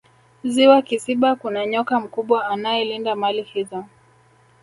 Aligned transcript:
ziwa 0.51 0.79
kisiba 0.87 1.29
kuna 1.35 1.65
nyoka 1.65 1.99
mkubwa 1.99 2.47
anaelinda 2.47 3.15
mali 3.15 3.41
hizo 3.43 3.85